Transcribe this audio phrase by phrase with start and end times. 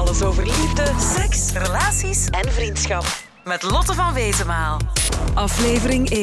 [0.00, 3.06] Alles over liefde, seks, relaties en vriendschap.
[3.44, 4.80] Met Lotte van Wezenmaal.
[5.34, 6.22] Aflevering 1.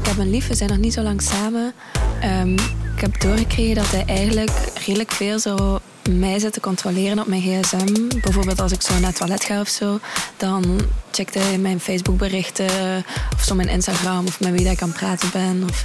[0.00, 1.72] Ik heb een lief, we zijn nog niet zo lang samen.
[2.20, 2.52] Ehm,
[2.94, 4.50] ik heb doorgekregen dat hij eigenlijk
[4.86, 5.78] redelijk veel zo
[6.10, 8.18] mij zit te controleren op mijn gsm.
[8.20, 9.98] Bijvoorbeeld als ik zo naar het toilet ga of zo,
[10.36, 10.80] dan
[11.10, 14.92] checkt hij mijn Facebook berichten of zo mijn Instagram of met wie dat ik kan
[14.92, 15.64] praten ben.
[15.68, 15.82] Of,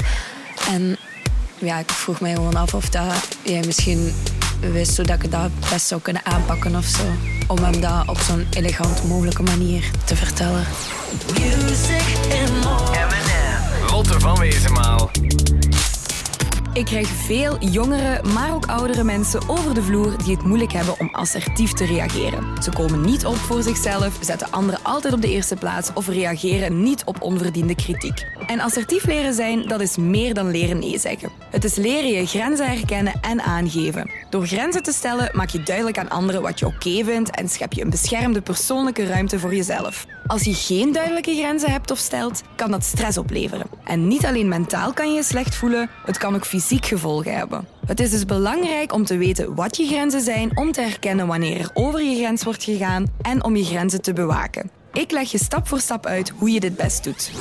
[0.70, 0.98] en
[1.58, 4.14] ja, ik vroeg mij gewoon af of dat jij misschien
[4.60, 7.04] wist zodat ik dat best zou kunnen aanpakken of zo.
[7.48, 10.66] Om hem dat op zo'n elegant mogelijke manier te vertellen.
[13.92, 14.95] Lotte van Wezenmaal.
[16.76, 21.00] Ik krijg veel jongere, maar ook oudere mensen over de vloer die het moeilijk hebben
[21.00, 22.64] om assertief te reageren.
[22.64, 26.84] Ze komen niet op voor zichzelf, zetten anderen altijd op de eerste plaats of reageren
[26.84, 28.26] niet op onverdiende kritiek.
[28.48, 31.30] En assertief leren zijn, dat is meer dan leren nee zeggen.
[31.52, 34.10] Het is leren je grenzen herkennen en aangeven.
[34.30, 37.74] Door grenzen te stellen maak je duidelijk aan anderen wat je oké vindt en schep
[37.74, 40.06] je een beschermde persoonlijke ruimte voor jezelf.
[40.28, 43.68] Als je geen duidelijke grenzen hebt of stelt, kan dat stress opleveren.
[43.84, 47.68] En niet alleen mentaal kan je je slecht voelen, het kan ook fysiek gevolgen hebben.
[47.86, 51.60] Het is dus belangrijk om te weten wat je grenzen zijn, om te herkennen wanneer
[51.60, 54.70] er over je grens wordt gegaan en om je grenzen te bewaken.
[54.94, 57.32] Ik leg je stap voor stap uit hoe je dit best doet.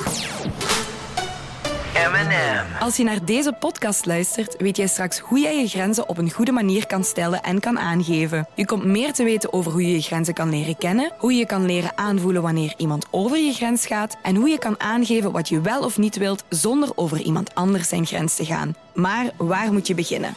[2.79, 6.31] Als je naar deze podcast luistert, weet jij straks hoe jij je grenzen op een
[6.31, 8.47] goede manier kan stellen en kan aangeven.
[8.55, 11.45] Je komt meer te weten over hoe je je grenzen kan leren kennen, hoe je
[11.45, 15.49] kan leren aanvoelen wanneer iemand over je grens gaat en hoe je kan aangeven wat
[15.49, 18.75] je wel of niet wilt zonder over iemand anders zijn grens te gaan.
[18.93, 20.35] Maar waar moet je beginnen?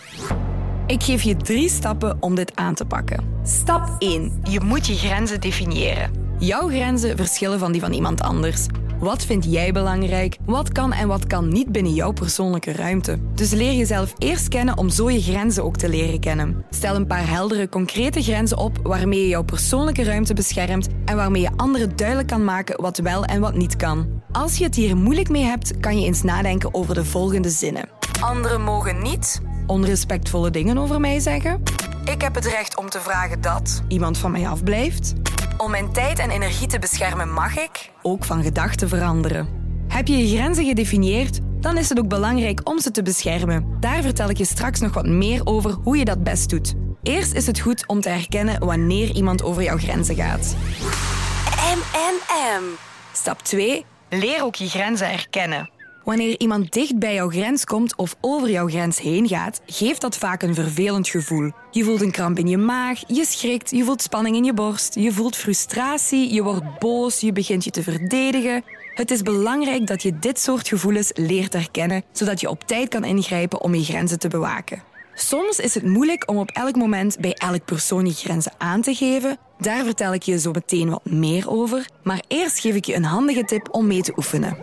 [0.86, 3.40] Ik geef je drie stappen om dit aan te pakken.
[3.42, 4.40] Stap 1.
[4.50, 6.10] Je moet je grenzen definiëren.
[6.38, 8.66] Jouw grenzen verschillen van die van iemand anders.
[8.98, 10.36] Wat vind jij belangrijk?
[10.44, 13.18] Wat kan en wat kan niet binnen jouw persoonlijke ruimte?
[13.34, 16.64] Dus leer jezelf eerst kennen om zo je grenzen ook te leren kennen.
[16.70, 21.42] Stel een paar heldere, concrete grenzen op waarmee je jouw persoonlijke ruimte beschermt en waarmee
[21.42, 24.06] je anderen duidelijk kan maken wat wel en wat niet kan.
[24.32, 27.88] Als je het hier moeilijk mee hebt, kan je eens nadenken over de volgende zinnen.
[28.20, 31.62] Anderen mogen niet onrespectvolle dingen over mij zeggen.
[32.04, 35.14] Ik heb het recht om te vragen dat iemand van mij afblijft.
[35.58, 39.48] Om mijn tijd en energie te beschermen mag ik ook van gedachten veranderen.
[39.88, 41.38] Heb je je grenzen gedefinieerd?
[41.60, 43.76] Dan is het ook belangrijk om ze te beschermen.
[43.80, 46.74] Daar vertel ik je straks nog wat meer over hoe je dat best doet.
[47.02, 50.56] Eerst is het goed om te herkennen wanneer iemand over jouw grenzen gaat.
[51.92, 52.62] M.
[53.12, 53.84] Stap 2.
[54.08, 55.70] Leer ook je grenzen herkennen.
[56.08, 60.16] Wanneer iemand dicht bij jouw grens komt of over jouw grens heen gaat, geeft dat
[60.16, 61.50] vaak een vervelend gevoel.
[61.70, 64.94] Je voelt een kramp in je maag, je schrikt, je voelt spanning in je borst,
[64.94, 68.64] je voelt frustratie, je wordt boos, je begint je te verdedigen.
[68.94, 73.04] Het is belangrijk dat je dit soort gevoelens leert herkennen, zodat je op tijd kan
[73.04, 74.82] ingrijpen om je grenzen te bewaken.
[75.14, 78.94] Soms is het moeilijk om op elk moment bij elk persoon je grenzen aan te
[78.94, 79.38] geven.
[79.58, 81.88] Daar vertel ik je zo meteen wat meer over.
[82.02, 84.56] Maar eerst geef ik je een handige tip om mee te oefenen.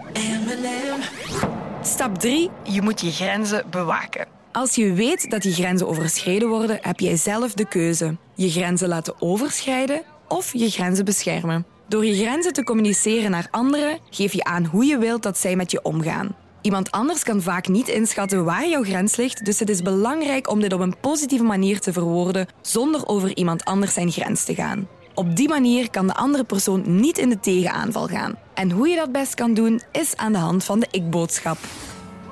[1.85, 2.49] Stap 3.
[2.63, 4.27] Je moet je grenzen bewaken.
[4.51, 8.17] Als je weet dat je grenzen overschreden worden, heb jij zelf de keuze.
[8.35, 11.65] Je grenzen laten overschrijden of je grenzen beschermen.
[11.87, 15.55] Door je grenzen te communiceren naar anderen, geef je aan hoe je wilt dat zij
[15.55, 16.35] met je omgaan.
[16.61, 20.59] Iemand anders kan vaak niet inschatten waar jouw grens ligt, dus het is belangrijk om
[20.59, 24.87] dit op een positieve manier te verwoorden zonder over iemand anders zijn grens te gaan.
[25.13, 28.44] Op die manier kan de andere persoon niet in de tegenaanval gaan.
[28.55, 31.57] En hoe je dat best kan doen, is aan de hand van de ik-boodschap.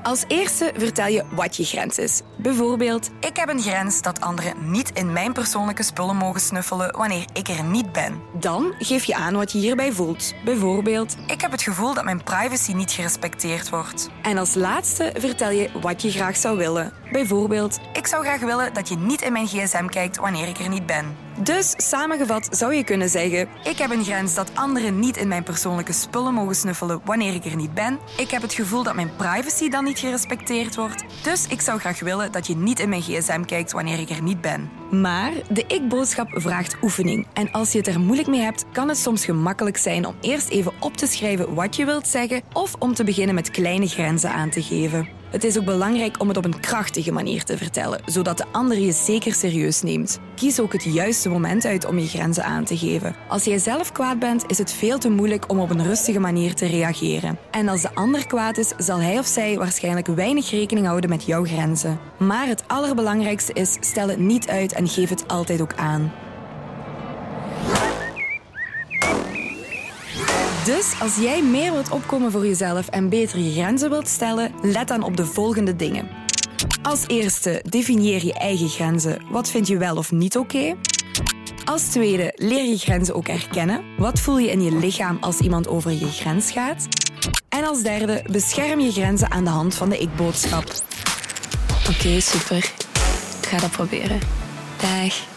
[0.04, 2.22] Als eerste vertel je wat je grens is.
[2.38, 7.26] Bijvoorbeeld, ik heb een grens dat anderen niet in mijn persoonlijke spullen mogen snuffelen wanneer
[7.34, 8.22] ik er niet ben.
[8.40, 10.34] Dan geef je aan wat je hierbij voelt.
[10.46, 14.10] Bijvoorbeeld, ik heb het gevoel dat mijn privacy niet gerespecteerd wordt.
[14.22, 16.94] En als laatste vertel je wat je graag zou willen.
[17.12, 20.70] Bijvoorbeeld, ik zou graag willen dat je niet in mijn gsm kijkt wanneer ik er
[20.70, 21.06] niet ben.
[21.42, 25.44] Dus samengevat zou je kunnen zeggen: Ik heb een grens dat anderen niet in mijn
[25.44, 28.00] persoonlijke spullen mogen snuffelen wanneer ik er niet ben.
[28.18, 31.04] Ik heb het gevoel dat mijn privacy dan niet gerespecteerd wordt.
[31.24, 34.22] Dus ik zou graag willen dat je niet in mijn gsm kijkt wanneer ik er
[34.22, 34.70] niet ben.
[34.92, 37.28] Maar de ik-boodschap vraagt oefening.
[37.34, 40.50] En als je het er moeilijk mee hebt, kan het soms gemakkelijk zijn om eerst
[40.50, 44.32] even op te schrijven wat je wilt zeggen of om te beginnen met kleine grenzen
[44.32, 45.23] aan te geven.
[45.34, 48.78] Het is ook belangrijk om het op een krachtige manier te vertellen, zodat de ander
[48.80, 50.20] je zeker serieus neemt.
[50.36, 53.16] Kies ook het juiste moment uit om je grenzen aan te geven.
[53.28, 56.54] Als jij zelf kwaad bent, is het veel te moeilijk om op een rustige manier
[56.54, 57.38] te reageren.
[57.52, 61.24] En als de ander kwaad is, zal hij of zij waarschijnlijk weinig rekening houden met
[61.24, 62.00] jouw grenzen.
[62.18, 66.12] Maar het allerbelangrijkste is: stel het niet uit en geef het altijd ook aan.
[70.66, 74.88] Dus als jij meer wilt opkomen voor jezelf en beter je grenzen wilt stellen, let
[74.88, 76.10] dan op de volgende dingen.
[76.82, 79.22] Als eerste, definieer je eigen grenzen.
[79.30, 80.76] Wat vind je wel of niet oké?
[81.66, 83.82] Als tweede, leer je grenzen ook erkennen.
[83.98, 86.88] Wat voel je in je lichaam als iemand over je grens gaat?
[87.50, 90.66] En als derde, bescherm je grenzen aan de hand van de ik-boodschap.
[91.90, 92.72] Oké, super.
[93.42, 94.20] Ik ga dat proberen.
[94.82, 95.33] Dag.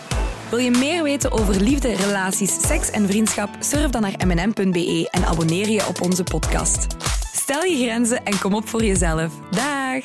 [0.50, 3.48] Wil je meer weten over liefde, relaties, seks en vriendschap?
[3.58, 6.86] Surf dan naar mnm.be en abonneer je op onze podcast.
[7.32, 9.32] Stel je grenzen en kom op voor jezelf.
[9.50, 10.04] Dag!